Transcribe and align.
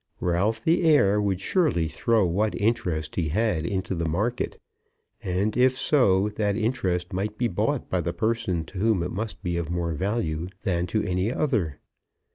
Ralph 0.19 0.63
the 0.63 0.81
heir 0.81 1.21
would 1.21 1.39
surely 1.39 1.87
throw 1.87 2.25
what 2.25 2.55
interest 2.59 3.17
he 3.17 3.29
had 3.29 3.67
into 3.67 3.93
the 3.93 4.09
market, 4.09 4.59
and 5.21 5.55
if 5.55 5.73
so, 5.77 6.29
that 6.29 6.57
interest 6.57 7.13
might 7.13 7.37
be 7.37 7.47
bought 7.47 7.87
by 7.87 8.01
the 8.01 8.11
person 8.11 8.65
to 8.65 8.79
whom 8.79 9.03
it 9.03 9.11
must 9.11 9.43
be 9.43 9.57
of 9.57 9.69
more 9.69 9.93
value 9.93 10.47
than 10.63 10.87
to 10.87 11.03
any 11.03 11.31
other. 11.31 11.81